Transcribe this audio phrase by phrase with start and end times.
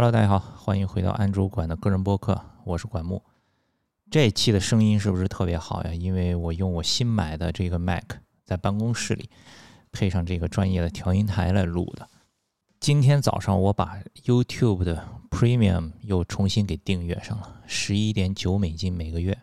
[0.00, 3.22] Hello，大家好，欢迎回到安主管的个人播客，我是管木。
[4.10, 5.92] 这期的声音是不是特别好呀？
[5.92, 9.28] 因为我用我新买的这个 Mac 在办公室里
[9.92, 12.08] 配上这个专业的调音台来录的。
[12.80, 19.36] 今天早上我把 YouTube 的 Premium 又重新给订阅上了，十一点九美金每个月。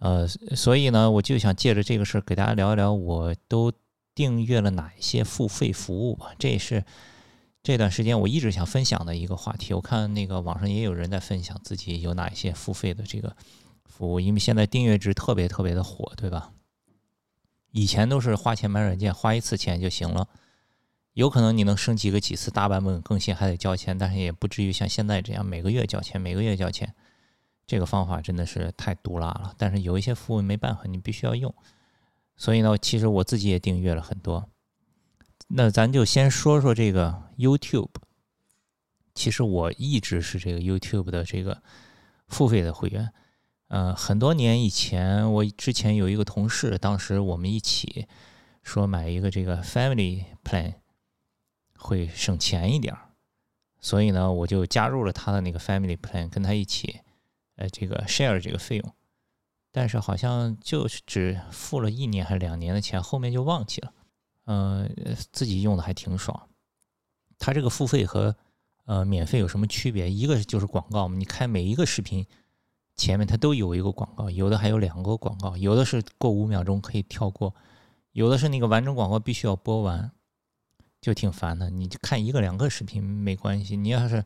[0.00, 3.72] 呃，所以呢，我就想借着这个事儿给大家聊一聊，我都
[4.12, 6.32] 订阅了哪一些付费服务吧。
[6.36, 6.84] 这也是。
[7.62, 13.36] 这段时间我一直想分享的一个话题，我看那个网上也有人在分享自己有哪一些付费的这个
[13.84, 16.52] 服务，因为现在订阅制特别特别的火，对吧？
[17.70, 20.28] 以前都是花钱买软件，花一次钱就行了，
[21.12, 26.92] 有可能你能升级个几次大版本更新还得交钱，但是也不至于像现在这样每个月交钱，每个月交钱。
[27.64, 31.54] 这个方法真的是太毒辣了，但是有一些服务没办法，你必须要用。
[32.36, 34.48] 所以呢，其实我自己也订阅了很多。
[35.54, 37.90] 那咱就先说说这个 YouTube。
[39.14, 41.62] 其实我一直是这个 YouTube 的这个
[42.28, 43.12] 付费的会员。
[43.68, 48.06] 呃，很多年以前，我之前有一个同事，当时我们一起
[48.62, 50.74] 说买一个这个 Family Plan
[51.76, 53.10] 会省钱一点儿，
[53.78, 57.00] 所以呢，我就加入了他的那个 Family Plan，跟他一起
[57.56, 58.94] 呃这个 share 这个费用。
[59.70, 63.92] 但是好像就是只付了一年还是两年的钱，后面就忘记了。
[64.44, 64.88] 呃，
[65.32, 66.48] 自己用的还挺爽。
[67.38, 68.36] 它这个付费和
[68.84, 70.10] 呃免费有什么区别？
[70.10, 72.26] 一个就是广告嘛，你看每一个视频
[72.96, 77.54] 前面它都有一个广告，有的还有两个广告，有的是过五秒钟可以跳过，
[78.12, 80.12] 有的是那个完整广告必须要播完，
[81.00, 81.70] 就挺烦的。
[81.70, 84.24] 你看一个两个视频没关系，你要是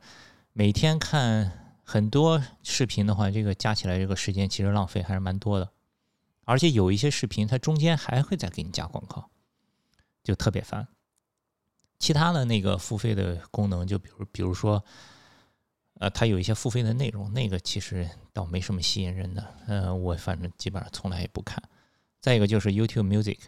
[0.53, 5.71] 每天看很多视频的话，这个加起来这个时间其实浪费还是蛮多的。
[6.45, 9.31] 而且有一些视频它中间还会再给你加广告。
[10.27, 10.89] 就特别烦，
[12.01, 14.85] 其他的那个付费的功能，就比如比如说，
[16.01, 21.63] 呃，它有一些付费的内容，那个其实倒没什么吸引人的，呃，我反正基本上从来也不看。
[22.21, 23.39] 再一个就是 YouTube Music，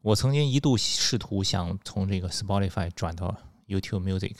[0.00, 4.36] 我曾经一度试图想从这个 Spotify 转到 YouTube Music，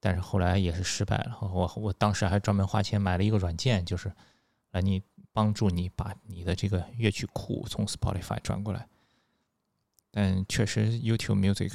[0.00, 1.38] 但是后来也是失败了。
[1.40, 4.12] 我我当时还专门花钱买了一个软件，就是
[4.72, 5.00] 来你
[5.32, 8.88] 帮助你把你的这个乐曲库从 Spotify 转过来。
[10.16, 11.72] 但确实，YouTube Music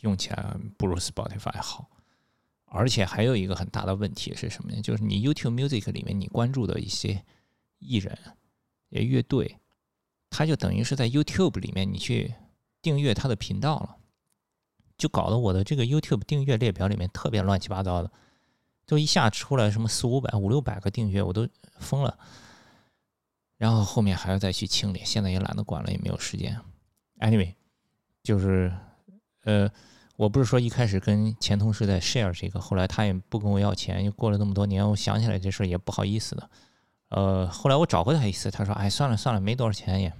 [0.00, 1.86] 用起来不如 Spotify 好，
[2.64, 4.80] 而且还有一个很大的问题是什么呢？
[4.80, 7.22] 就是你 YouTube Music 里面你关注的一些
[7.78, 8.18] 艺人、
[8.88, 9.58] 也乐队，
[10.30, 12.32] 他就等于是在 YouTube 里面你去
[12.80, 13.98] 订阅他的频道了，
[14.96, 18.10] 就搞得我的这个 YouTube 订阅列表里面特别乱七八糟的，
[18.86, 21.46] 就一下出来什么四五百、五六百个订阅，我都
[21.80, 22.18] 疯了。
[23.58, 26.58] 然后后面还要再去清理，现在也懒得管了，也没有时间。
[27.18, 27.54] Anyway。
[28.22, 28.70] 就是，
[29.44, 29.70] 呃，
[30.16, 36.50] 我不是说一开始跟前同事在 share 这个，后来他也不跟我要钱，又过了那么多年，我想起来这事也不好意思的。
[37.08, 40.12] 呃，后来我找过他一次，他说：“哎，算了算了，没多少钱也。”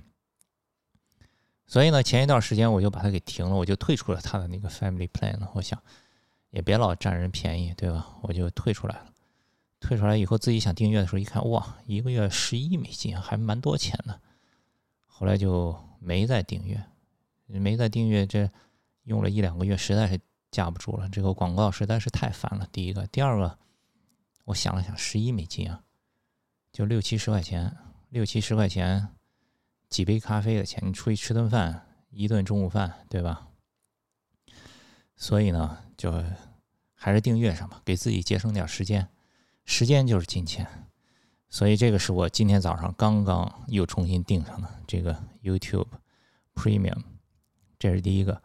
[1.66, 5.50] 所以呢，前一段时间我就把它给停了，我就退出了他的那个 family plan 了。
[5.52, 5.78] 我想，
[6.48, 8.06] 也别老占人便宜，对吧？
[8.22, 9.12] 我就退出来了。
[9.80, 14.18] 退出来以后，自己想订阅的时候，一看，哇，一个月十一美金，还蛮多钱的。
[15.04, 16.84] 后来就没再订阅。
[17.46, 18.50] 没再订阅，这
[19.04, 20.20] 用了一两个月，实在是
[20.50, 21.08] 架不住了。
[21.08, 22.68] 这个广告实在是太烦了。
[22.70, 23.58] 第一个，第二个，
[24.44, 25.82] 我想了想，十一美金啊，
[26.70, 27.74] 就六七十块钱，
[28.10, 29.08] 六七十块钱，
[29.88, 33.48] 几杯咖啡的钱，你出去吃顿饭，一顿中午饭，对吧？
[35.16, 36.22] 所以呢，就
[36.94, 39.08] 还是订阅上吧，给自己节省点时间。
[39.64, 40.87] 时间就是金钱，
[41.50, 45.86] 所以这个是我今天早上刚刚又重新订上的这个 YouTube
[46.54, 47.02] Premium。
[47.78, 48.42] 这是第一个，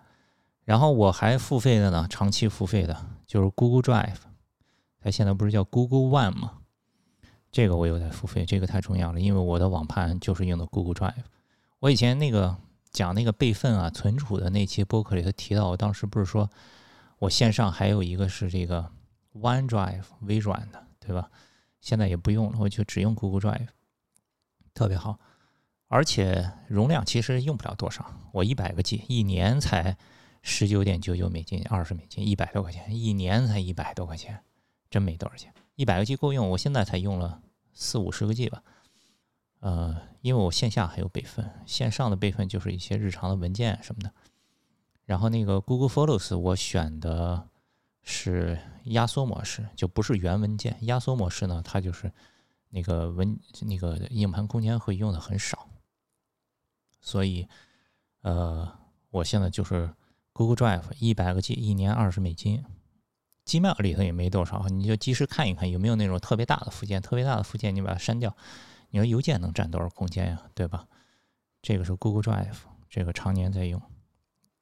[0.63, 4.17] 然后我还付费的呢，长期付费的，就是 Google Drive，
[5.01, 6.59] 它现在不是叫 Google One 吗？
[7.51, 11.23] 这个我有在付费，这个太重要了，因为我的网盘就是用的 Google Drive。
[11.79, 12.55] 我以前那个
[12.91, 16.49] 讲那个备份啊、存储的那期播客里头提到，我当时不是说
[17.19, 18.89] 我线上还有一个是这个
[19.33, 21.29] OneDrive 微软的，对吧？
[21.83, 23.67] 现在也不用了，我就只用 Google Drive，
[24.73, 25.19] 特别好。
[25.89, 29.97] 而且容量其实用不了多少，我一百个 G 一年才
[30.41, 34.43] 十九点九九美金，二十美金，一百多块钱，一年才一百多块钱，
[34.89, 35.53] 真没多少钱。
[35.75, 37.41] 一百个 G 够用，我现在才用了
[37.73, 38.63] 四五十个 G 吧。
[39.59, 44.13] 呃，因为我线下还有备份，线上的备份就是一些日常的文件什么的。
[45.03, 47.49] 然后那个 Google Photos 我选的
[48.03, 50.77] 是压缩模式，就不是原文件。
[50.81, 52.11] 压缩模式呢，它就是
[52.69, 55.67] 那个文那个硬盘空间会用的很少。
[57.01, 57.47] 所以，
[58.21, 58.71] 呃，
[59.09, 59.93] 我现在就是
[60.31, 62.63] Google Drive 一百个 G，一年二十美金
[63.45, 68.35] ，Gmail 里头也没多少，你就及时看一看有没有那种特别大的附件，特别大的附件你把它删掉。
[68.89, 70.41] 你说邮件能占多少空间呀？
[70.53, 70.87] 对吧？
[71.61, 72.57] 这个是 Google Drive，
[72.89, 73.81] 这个常年在用，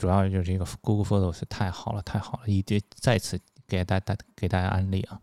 [0.02, 5.22] 主要就是这个 Google Photos 太好了，太好了，一定再次给大大给大家安利啊。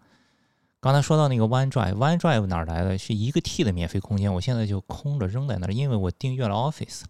[0.79, 2.97] 刚才说到那个 OneDrive，OneDrive 哪来的？
[2.97, 7.03] 是一个 T 的免费空间，我现在就空着扔在那儿，因为我订阅了 Office。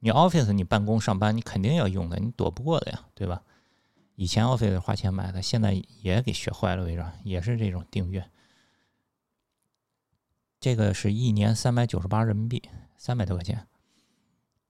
[0.00, 3.40] 你 Office 你办公上班你肯定要用的，你躲不过的呀，对吧？
[4.16, 7.12] 以前 Office 花钱买的，现在也给学坏了，为啥？
[7.22, 8.28] 也是这种订阅。
[10.58, 12.60] 这个是一年三百九十八人民币，
[12.96, 13.64] 三百多块钱。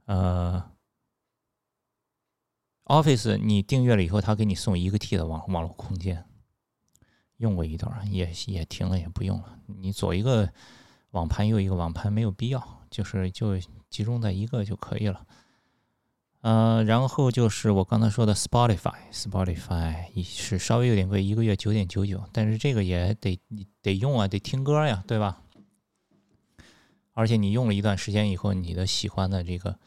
[0.05, 0.71] 呃
[2.87, 6.25] ，Office 你订阅了以后，他给你送一个 T 的网网络空间。
[7.37, 9.59] 用过一段，也也停了，也不用了。
[9.67, 10.51] 你左一个
[11.11, 13.59] 网盘，右一个网盘，没有必要，就是就
[13.91, 15.27] 集中在一个就可以了。
[16.41, 23.39] 呃，然后就是我刚才说的 Spotify，Spotify 是稍微有点贵，一个月九点九九，但是这个也得
[23.83, 25.43] 得用啊，得听歌呀，对吧？
[27.13, 29.79] 而且你用了一段时间以后，你的喜欢的这个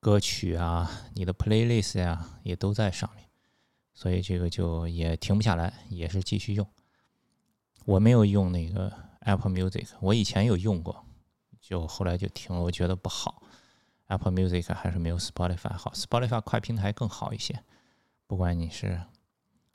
[0.00, 3.28] 歌曲啊，你的 playlist 呀，也都在上面，
[3.92, 6.66] 所以这个就也停不下来，也是继续用。
[7.84, 11.04] 我没有用那个 Apple Music，我以前有用过，
[11.60, 13.42] 就后来就停了，我觉得不好。
[14.06, 17.62] Apple Music 还是没有 Spotify 好，Spotify 快平台更好一些。
[18.26, 19.02] 不管你是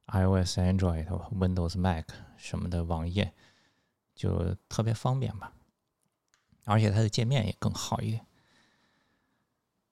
[0.07, 2.05] iOS、Android、Windows、Mac
[2.35, 3.33] 什么的网页，
[4.15, 5.53] 就特别方便吧。
[6.65, 8.25] 而且它的界面也更好一点，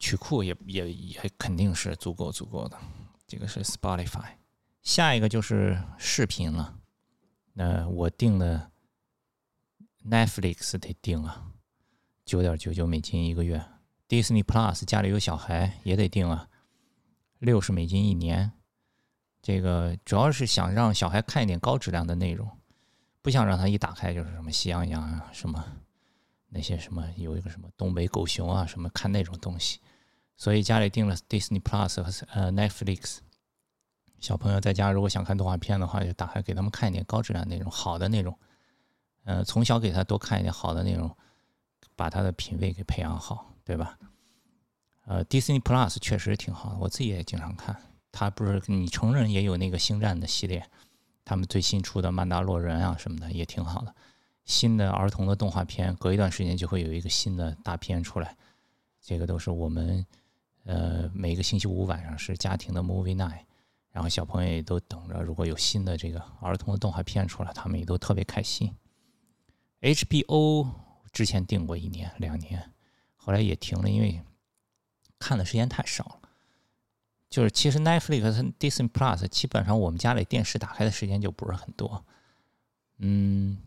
[0.04, 2.78] 曲库也也也肯定是足够足够的。
[3.26, 4.34] 这个是 Spotify，
[4.82, 6.78] 下一个就是视频了。
[7.54, 8.70] 那我订的
[10.06, 11.54] Netflix 得订啊，
[12.26, 13.64] 九点九九美金一个月。
[14.10, 16.50] Disney Plus 家里有小孩也得订啊，
[17.40, 18.52] 六十美金一年。
[19.42, 22.52] 这个主要是想让小孩看一点高质量的内容，
[23.22, 25.66] 不想让他一打开就是什么喜羊羊啊，什么
[26.50, 29.80] 那些什么有一个什么东北狗熊啊，什么看那种东西。
[30.36, 33.20] 所以家里订了 Disney Plus 和呃 Netflix。
[34.20, 38.38] 小朋友在家如果想看动画片的话，就打开给他们看一点高质量内容，好的内容。
[39.26, 41.16] 呃，从小给他多看一点好的内容，
[41.96, 43.98] 把他的品味给培养好，对吧？
[45.06, 47.76] 呃，Disney Plus 确实挺好的，我自己也经常看。
[48.12, 50.70] 他不是你成人也有那个星战的系列，
[51.26, 53.94] 他们最新出的曼达洛人啊什么的也挺好的。
[54.46, 58.38] 新的儿童的动画片，隔一段时间就会有一个新的大片出来。
[59.02, 60.06] 这个都是我们
[60.64, 63.46] 呃每个星期五晚上是家庭的 Movie Night。
[63.92, 68.74] 然后小朋友也都等着，如果有新的这个儿童的动画片出来，他们也都特别开心。
[69.82, 70.68] HBO
[71.12, 72.72] 之前订过一年、两年，
[73.16, 74.24] 后来也停了，因为
[75.20, 76.30] 看的时间太少了。
[77.30, 82.04] 就是其实 Netflix 和 Disney Plus 基本上我们家里电视打开的时间就不是很多。
[82.98, 83.60] 嗯，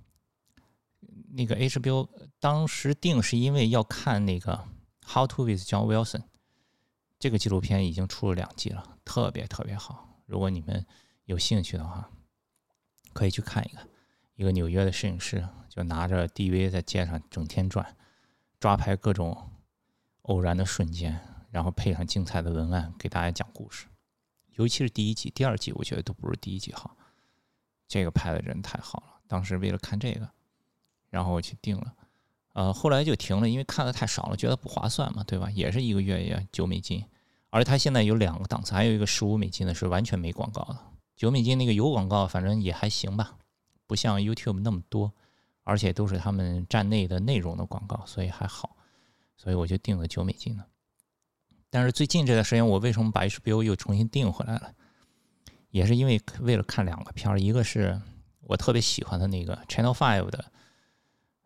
[1.31, 2.09] 那个 HBO
[2.41, 4.55] 当时订是因为要看那个
[5.13, 6.19] 《How to with John Wilson》
[7.19, 10.21] 这个纪录片，已经出了两季了，特别特别好。
[10.27, 10.85] 如果你们
[11.25, 12.11] 有兴趣的话，
[13.13, 13.89] 可以去看一看。
[14.35, 17.97] 一个纽约的摄影师就拿着 DV 在街上整天转，
[18.61, 19.51] 抓拍各种
[20.23, 21.19] 偶然的瞬间，
[21.51, 23.87] 然后配上精彩的文案给大家讲故事。
[24.51, 26.97] 尤其是第一季、第二季，我觉得都不如第一季好。
[27.89, 29.21] 这个拍的人太好了。
[29.27, 30.31] 当时为了看这个，
[31.09, 31.95] 然后我去订了，
[32.57, 35.51] 呃，后来就停了，因为看的太少了，觉得不划算嘛，对吧？
[35.51, 37.05] 也是一个月也九美金。
[37.51, 40.79] 而它现在有两个档次，还有一个十五美金的是完全没广告的，
[41.15, 43.37] 九美金那个有广告，反正也还行吧，
[43.87, 45.13] 不像 YouTube 那么多，
[45.65, 48.75] 而且都是他们站内的内容的广告，所以还好，
[49.37, 50.65] 所以我就定了九美金的。
[51.69, 54.73] 但是最近这段时间，我为什么把 HBO 又重新订回来了？
[55.69, 58.01] 也是因为为了看两个片儿，一个是
[58.41, 60.43] 我特别喜欢的那个 Channel Five 的，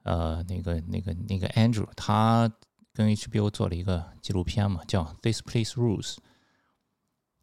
[0.03, 2.51] 呃，那个那个那个 Andrew 他。
[2.93, 6.15] 跟 HBO 做了一个纪录片嘛，叫《This Place Rules》，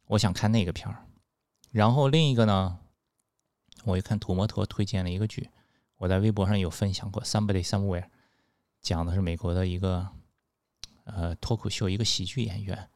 [0.07, 1.05] 我想看那个片儿。
[1.71, 2.79] 然后另一个呢，
[3.85, 5.49] 我一看土摩托推荐了一个剧，
[5.95, 8.01] 我在微博上有分享过，《Somebody Somewhere》，
[8.81, 10.07] 讲的是美国的一个
[11.05, 12.89] 呃脱口秀一个喜剧演员，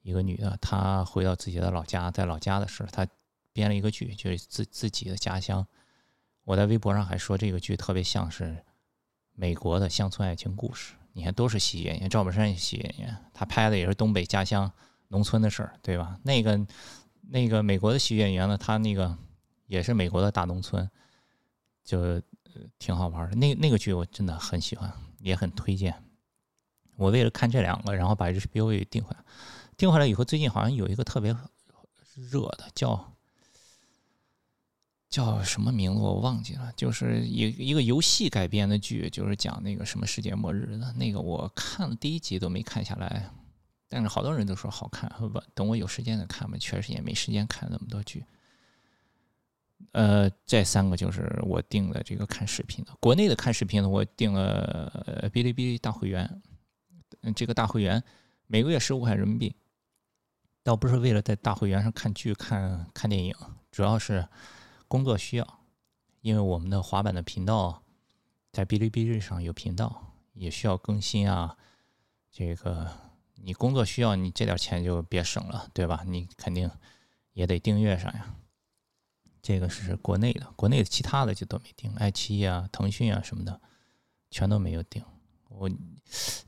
[0.00, 3.06] 一个女的，她回到自己的老家，在老家的时候，她
[3.52, 5.64] 编了一个剧，就是自自己的家乡。
[6.44, 8.64] 我在微博上还说这个剧特别像是
[9.34, 10.94] 美国的乡村爱情故事。
[11.14, 14.72] 你看，都是喜剧演员，赵本山也喜剧演员，他拍的也是东北家乡
[15.08, 16.18] 农村的事儿，对吧？
[16.22, 16.66] 那个
[17.28, 19.14] 那个美国的喜剧演员呢，他那个
[19.66, 20.88] 也是美国的大农村，
[21.84, 22.20] 就
[22.78, 23.36] 挺好玩的。
[23.36, 26.02] 那那个剧我真的很喜欢，也很推荐。
[26.96, 29.22] 我为了看这两个，然后把 HBO 也订回来。
[29.76, 31.36] 订回来以后，最近好像有一个特别
[32.14, 33.11] 热的，叫
[35.12, 43.30] 叫什么名字我忘记了，就是一一个游戏改编的剧，就是讲那个什么世界末日的那个，我看了第一集都没看下来，
[43.90, 48.24] 但是好多人都说好看，不等我有时间再看吧，确实也没时间看那么多剧。
[49.90, 56.40] 呃，这三个就是我订的这个看视频的，国内的看视频的，我订了哔哩哔哩大会员，
[57.20, 58.02] 嗯，这个大会员
[58.46, 59.54] 每个月十五块人民币，
[60.62, 63.34] 倒不是为了在大会员上看剧、看看电影，
[63.70, 64.26] 主要是。
[64.92, 65.60] 工作需要，
[66.20, 67.82] 因为我们的滑板的频道
[68.52, 71.56] 在哔哩哔哩上有频道，也需要更新啊。
[72.30, 72.94] 这个
[73.36, 76.04] 你工作需要，你这点钱就别省了，对吧？
[76.06, 76.70] 你肯定
[77.32, 78.34] 也得订阅上呀。
[79.40, 83.62] 这个是国内的，国内的其他的就都没订，爱奇艺啊、腾讯啊什么的
[84.30, 85.02] 全都没有订。
[85.48, 85.70] 我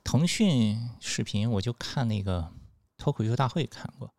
[0.05, 2.53] 腾讯视频我就看那个
[2.99, 4.13] 脱口秀大会看过，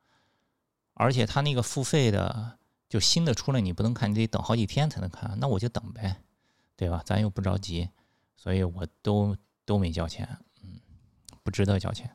[0.95, 2.57] 而且他那个付费的。
[2.95, 6.15] 就新的出来你不能看，你得等好几天才能看，那我就等呗，
[6.77, 7.03] 对吧？
[7.05, 7.89] 咱又不着急，
[8.37, 9.35] 所以我都
[9.65, 10.25] 都没交钱，
[10.63, 10.79] 嗯，
[11.43, 12.09] 不值得交钱。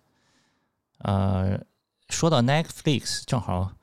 [1.00, 1.62] 呃，
[2.08, 3.74] 说到 Netflix，正好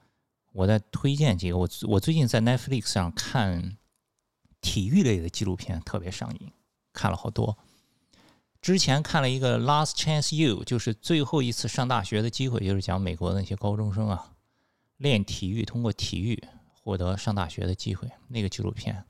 [0.53, 3.77] 我再推荐几个，我我最近在 Netflix 上看
[4.59, 6.51] 体育类的纪录片，特别上瘾，
[6.93, 7.59] 看了好多。
[8.59, 14.33] 之前看了一个 Last Chance You，就是最后一次上大学的机会，就是讲美国那些高中生啊，
[14.97, 16.43] 练体育，通过体育。
[16.87, 19.03] 获得上大学的机会，那个纪录片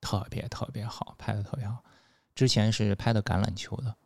[0.00, 1.84] 特别特别好，拍的特别好。
[2.34, 3.96] 之前是拍的橄榄球的，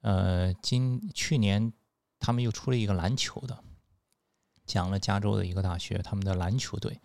[0.00, 1.74] 呃，今去年
[2.18, 3.62] 他们又出了一个篮球的，
[4.64, 7.02] 讲了加州的一个大学他们的篮球队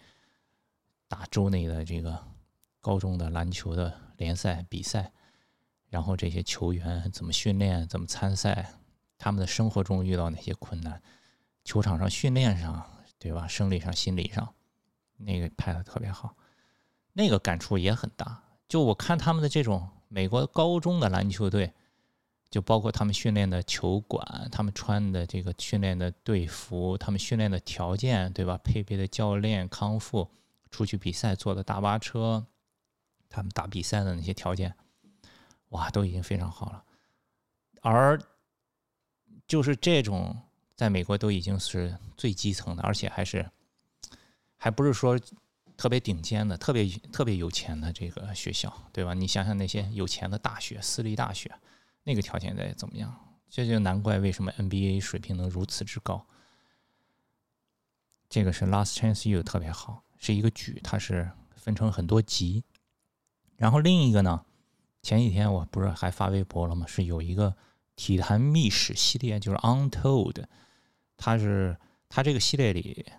[1.10, 2.26] 打州内的这个
[2.80, 5.12] 高中的篮球的联赛比赛，
[5.90, 8.76] 然后这些球员怎么训练，怎么参赛，
[9.18, 11.04] 他们的生活中遇到哪些困难，
[11.66, 13.46] 球场上训练上，对吧？
[13.46, 14.56] 生理上、心理上。
[15.18, 16.36] 那个拍的特别好，
[17.14, 18.44] 那个感触也很大。
[18.68, 21.72] 就我看他们的这种美国高中的篮球队，
[22.50, 28.58] 就包括他们训练的球馆，他们穿的这个训练的队服，他们训练的条件，对吧？
[28.64, 30.30] 配备的教练、康复，
[30.72, 32.46] 出去比赛坐的大巴车，
[33.30, 34.74] 他们打比赛的那些条件，
[35.70, 36.84] 哇，都已经非常好了。
[37.82, 38.20] 而
[39.48, 40.36] 就是这种
[40.76, 43.48] 在美国都已经是最基层的，而且还是。
[44.64, 45.20] 还不是说
[45.76, 49.14] 特别顶尖的、特别特别有钱的这个学校，对吧？
[49.14, 51.54] 你想想那些有钱的大学、私立大学，
[52.06, 53.14] 那个条件得怎么样？
[53.50, 56.26] 这就难怪为什么 NBA 水平能如此之高。
[58.30, 62.64] 这个是 Last Chance You 特别好，是一个剧，它是分成很多集。
[63.58, 64.46] 然后另一个呢，
[65.02, 66.88] 前几天我不是还发微博了吗？
[66.88, 67.54] 是有一个
[67.98, 70.46] 体坛秘史系列，就是 Untold，
[71.18, 71.78] 它是
[72.08, 73.12] 它这个系列里。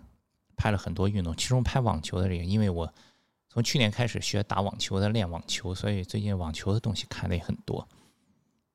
[0.55, 2.93] 拍了很多运动，其中拍网球的这个，因为我
[3.49, 7.87] 从去年开始学打网球的，练网球，所以最近网球的东西看的也很多。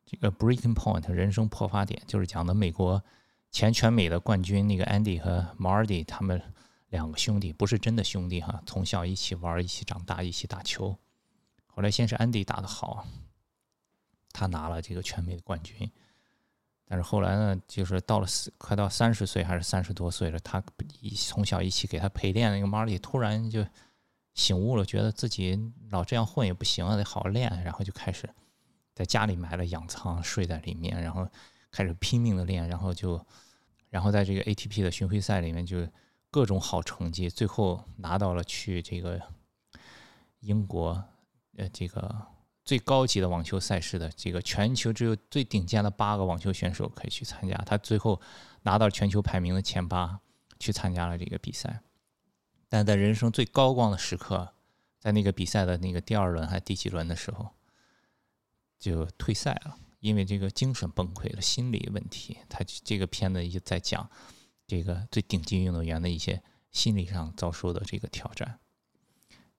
[0.06, 3.02] 这个 Breaking Point 人生破发点就是讲的美国
[3.50, 6.42] 前全美的冠军那个 Andy 和 Marty 他们
[6.88, 10.96] 两个兄弟，不是真的兄弟哈，从小一起玩，一起长大，一起打球。
[11.66, 13.06] 后来先是 Andy 打的好，
[14.32, 15.90] 他拿了这个全美的冠军。
[16.92, 18.26] 但是后来呢，就是到了
[18.58, 20.60] 快到三十岁还是三十多岁了，他
[21.00, 23.64] 一从小一起给他陪练那个 Marley 突然就
[24.34, 25.56] 醒悟了，觉得自己
[25.90, 28.28] 老这样混也不行啊，得好好练，然后就开始
[28.92, 31.24] 在家里买了氧舱睡在里面，然后
[31.70, 33.24] 开始拼命的练，然后就
[33.88, 35.86] 然后在这个 ATP 的巡回赛里面就
[36.28, 39.22] 各种好成绩，最后拿到了去这个
[40.40, 41.00] 英国
[41.56, 42.26] 呃这个。
[42.70, 48.20] 最高级的网球赛事的这个全球只有最顶尖的八个网球选手可以去参加，他最后
[48.62, 50.20] 拿到全球排名的前八，
[50.60, 51.80] 去参加了这个比赛。
[52.68, 54.54] 但在人生最高光的时刻，
[55.00, 57.48] 在那个比赛的那个第二轮还是第几轮的时候，
[58.78, 62.38] 就退赛了，因为这个精神崩溃了，心理问题。
[62.48, 64.08] 他这个片子一直在讲
[64.68, 68.60] 这个最顶级运动员的一些心理上遭受的这个挑战。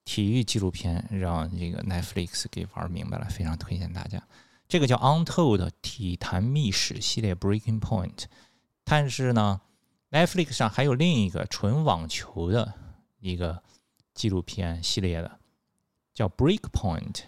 [0.04, 4.22] 体育纪录片让这个 Netflix 给玩明白了，非常推荐大家。
[4.68, 8.24] 这个叫 Untold 体坛秘史系列 Breaking Point，
[8.84, 9.62] 但是呢
[10.10, 12.74] ，Netflix 上还有另一个纯网球的
[13.20, 13.62] 一个
[14.14, 15.40] 纪录片系列的，
[16.14, 17.24] 叫 Break Point，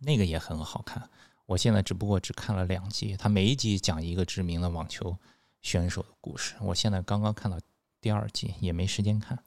[0.00, 1.08] 那个也很好看。
[1.46, 5.16] 我现在只不过只看了两集，它每一集讲一个知名的网球
[5.62, 6.56] 选手的故事。
[6.60, 7.56] 我现在刚刚看到
[8.00, 9.38] 第二季，也没时间看。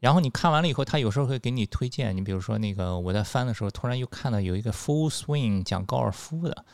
[0.00, 2.16] 然后你看完了以后，他有时候会给你推荐。
[2.16, 6.64] 你比如说那个，我在翻的时候，突然又看到有一个 Full Swing 讲高尔夫的，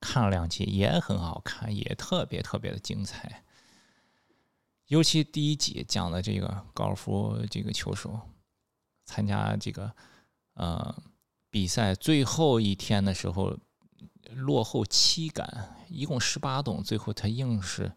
[0.00, 3.42] 看了两集也很好看，也特别特别的精彩。
[4.88, 8.20] 尤其第一集讲的这个高尔夫这个球手，
[9.04, 9.90] 参加这个
[10.54, 10.94] 呃
[11.50, 13.58] 比赛最后一天的时候，
[14.34, 17.90] 落后七杆，一共十八洞，最后他硬是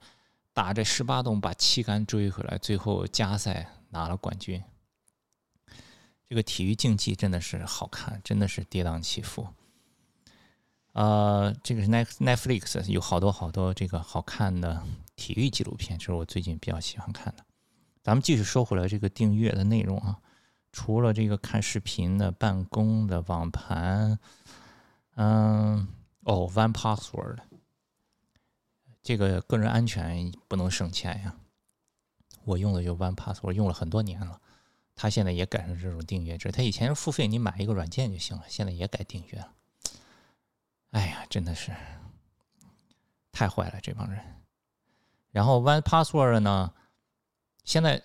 [0.54, 4.64] 打这十八洞把七杆追回来，最后加赛拿了冠军。
[6.28, 9.48] 这个体育竞技真的是好看，真的是跌宕起伏。
[10.94, 14.84] 呃，这个是 Net Netflix 有好多好多这个好看的
[15.16, 17.46] 体育纪录片，这是我最近比较喜欢看的。
[18.04, 20.20] 咱们继续说回来这个订阅的内容啊，
[20.72, 24.20] 除了这个看视频的、办公的、网盘，
[25.16, 25.88] 嗯，
[26.24, 27.38] 哦，One Password，
[29.02, 31.36] 这个个人安全不能省钱呀。
[32.50, 34.42] 我用的就 One Password，用了很多年了。
[34.96, 39.54] 它现在也改成这种订阅制，它以前付费，你买一个软件就行了，现在也改订阅了。
[40.92, 41.72] 哎呀，真的是
[43.32, 44.20] 太坏了这帮人。
[45.32, 46.74] 然后 One Password 呢，
[47.64, 48.02] 现在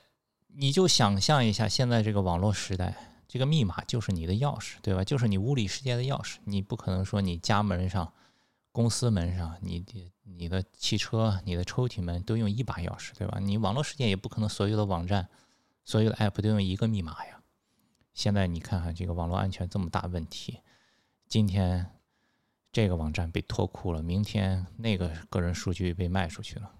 [0.48, 2.94] 你就想象一下，现在这个网络时代，
[3.26, 5.02] 这个密码就是你的钥匙，对吧？
[5.02, 6.36] 就是你物理世界的钥匙。
[6.44, 8.12] 你不可能说你家门上、
[8.74, 13.38] 公司门上、你的、你的汽车、你的抽屉门都用一把钥匙，对吧？
[13.38, 15.28] 你网络世界也不可能所有的网站、
[15.84, 17.40] 所有的 App 都用一个密码呀。
[18.12, 20.58] 现在你看看这个网络安全这么大问题，
[21.28, 21.92] 今天。
[22.74, 26.72] 这个网站被脱库了，明天那个个人数据被卖出去了。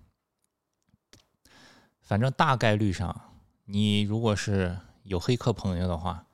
[2.00, 6.26] 反正大概率上，你如果是有黑客朋友的话，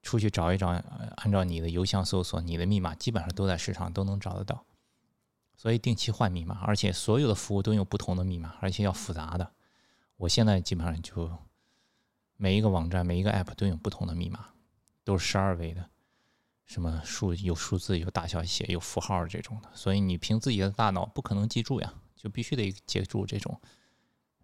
[0.00, 0.68] 出去找一找，
[1.16, 4.64] 按照你的邮箱搜索，你的密码基本上都在市场都能找得到。
[5.56, 9.52] 所以定期换密码，而且所有的服务都用不同的密码，而且要复杂的。
[10.16, 11.30] 我现在基本上就
[12.36, 14.46] 每一个网站、每一个 App 都用不同的密码，
[15.04, 15.90] 都是十二位的。
[16.66, 23.60] 什么数有数字有大小写有符号这种的，所以你凭自己的大脑不可能记住呀，就必须得借助这种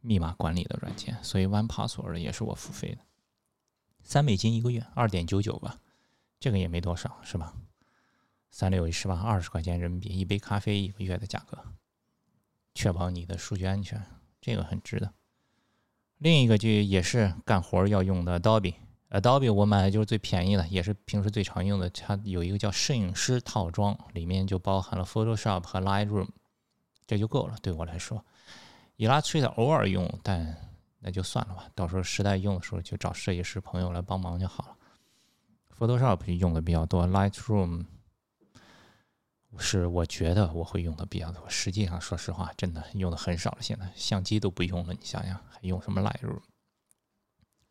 [0.02, 1.17] 密码管理的软件。
[1.25, 2.99] 所以 One Password 也是我付费的，
[4.02, 5.81] 三美金一个月，二点九九吧，
[6.38, 7.55] 这个也没多少是吧？
[8.50, 11.58] 三六一十八，二十块钱人民币一杯咖啡一个月的价格，
[12.75, 14.04] 确保你的数据安全，
[14.41, 15.13] 这个很值得。
[16.19, 18.75] 另一个就也是干活要用的 Adobe。
[19.08, 21.89] Adobe 我买的就是最便宜的，也是平时最常用的。
[21.91, 26.28] 它有一个叫摄影师套装，里面就包含了 Photoshop 和 Lightroom，
[27.06, 27.56] 这就够了。
[27.63, 28.25] 对我来说
[28.99, 30.56] ，Illustrator 偶尔用，但
[31.00, 31.69] 那就算了吧。
[31.75, 34.76] 到时候实在用的时候，就找设计师朋友来帮忙就好了。
[35.76, 37.86] Photoshop 用的比较多，Lightroom
[39.58, 41.49] 是我觉得我会用的比较多。
[41.49, 43.58] 实际上，说实话，真的用的很少了。
[43.60, 46.41] 现在相机都不用了，你想想还用什么 Lightroom？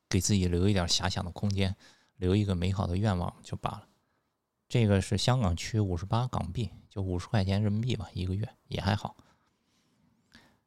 [0.09, 1.75] 给自己留一点遐想的空间，
[2.17, 3.87] 留一个美好的愿望就罢了。
[4.67, 9.15] 这个是香港区五十八港币，就五十块钱人民币吧，一个月也还好。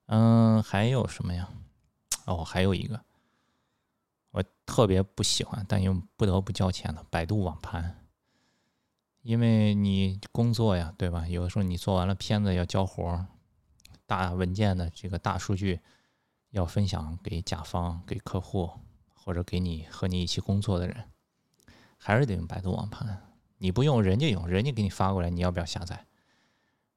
[0.07, 1.49] 嗯，还有什么呀？
[2.25, 3.05] 哦，还有一个
[4.31, 8.02] 我特别不喜欢，但又不得不交钱的百度网盘。
[9.23, 11.27] 因为你工作呀，对吧？
[11.27, 13.27] 有的时候你做完了片子要交活儿，
[14.07, 15.81] 大文件的这个大数据
[16.51, 18.71] 要分享给甲方、给客户。
[19.25, 21.05] 或者给你和你一起工作的人，
[21.97, 23.23] 还是得用百度网盘。
[23.59, 26.05] 你不用，人家用，人家给你发过来，你要不要下载？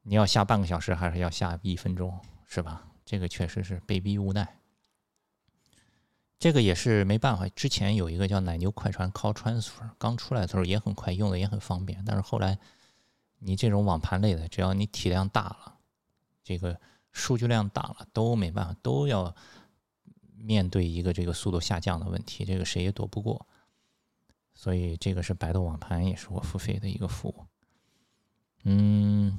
[0.02, 2.84] 你要下半个小时，还是要下一分钟，是吧？
[3.04, 4.58] 这个确实是被逼无奈。
[6.38, 7.48] 这个也是没办法。
[7.48, 12.04] 之前有一个叫奶牛快传 Call Transfer，刚出来的时候也很快，用的也很方便。
[12.04, 12.58] 但是后来，
[13.38, 15.78] 你这种网盘类的，只要你体量大了，
[16.42, 16.80] 这个
[17.12, 19.34] 数据量大了，都没办法，都要。
[20.38, 23.48] 面对一个这个速度下降的问题，这个谁也躲不过，
[24.54, 27.46] 所以这个是百度网盘，也是我付费的一个服务。
[28.62, 29.38] 嗯，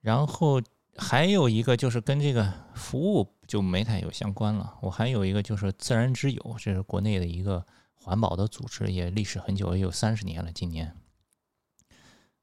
[0.00, 0.62] 然后
[0.96, 4.78] 还有一个就是跟这个服务就没太有相关了。
[4.82, 10.52] 我还有一个就是自然之友，这是国内的一个环保的组织，也历史很久，也有三十年了。
[10.52, 10.96] 今年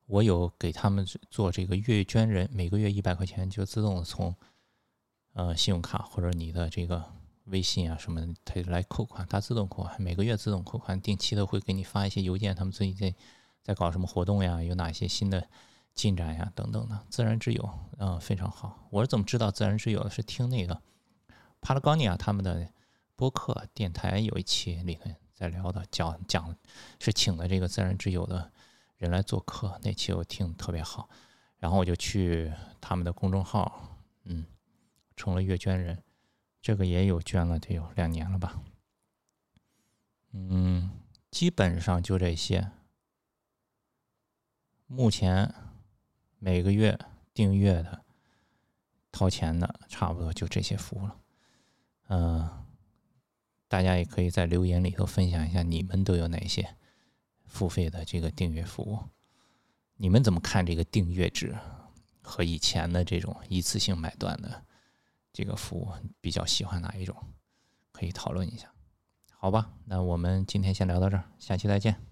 [0.05, 4.35] 我有给他们做这个月捐人，每个月一百块钱就自动从。
[5.33, 7.13] 呃，信用卡或者你的这个
[7.45, 13.13] 微信啊什么，它来扣款，它自动扣款，每个月自动扣款，定期的会给你发一些邮件，他们最近
[13.63, 15.47] 在搞什么活动呀，有哪些新的
[15.93, 17.05] 进展呀等等的。
[17.09, 18.87] 自然之友，嗯，非常好。
[18.89, 20.09] 我是怎么知道自然之友的？
[20.09, 20.81] 是听那个
[21.61, 22.71] 帕拉高尼亚他们的
[23.15, 26.55] 播客电台有一期里面在聊的，讲讲
[26.99, 28.51] 是请的这个自然之友的
[28.97, 31.09] 人来做客，那期我听特别好，
[31.57, 34.45] 然后我就去他们的公众号，嗯。
[35.15, 36.01] 成了月捐人，
[36.61, 38.61] 这个也有捐了得有两年了吧？
[40.31, 40.91] 嗯，
[41.29, 42.71] 基本上就这些。
[44.87, 45.53] 目前
[46.39, 46.97] 每个月
[47.33, 48.03] 订阅的、
[49.11, 51.15] 掏钱的，差不多就这些服务了。
[52.07, 52.65] 嗯，
[53.67, 56.75] 大家也可以在留言里头分享一下你们都有哪些
[57.45, 58.99] 付费的这个订阅服务，
[59.97, 61.55] 你们怎么看这个订阅制
[62.21, 64.63] 和以前的这种一次性买断的
[65.31, 65.91] 这个服务？
[66.21, 67.15] 比较喜欢哪一种？
[67.91, 68.71] 可以讨论一下，
[69.35, 69.73] 好吧？
[69.85, 72.08] 那我们今天先聊到这儿，下期再见。